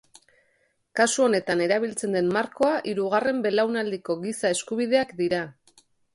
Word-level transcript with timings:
Kasu 0.99 1.25
honetan 1.25 1.61
erabiltzen 1.65 2.17
den 2.17 2.31
markoa 2.39 2.73
hirugarren 2.93 3.45
belaunaldiko 3.49 4.19
giza 4.27 4.53
eskubideak 4.57 5.15
dira. 5.23 5.45